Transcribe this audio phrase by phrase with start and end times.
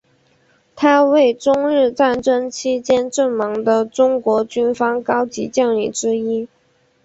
[0.75, 6.47] 他为中日战争期间阵亡的中国军方高级将领之一。